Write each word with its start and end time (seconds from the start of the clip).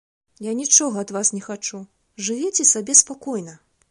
Я 0.45 0.53
нічога 0.59 1.03
ад 1.05 1.13
вас 1.17 1.31
не 1.35 1.41
хачу, 1.49 1.83
жывіце 2.29 2.67
сабе 2.73 2.97
спакойна. 3.03 3.53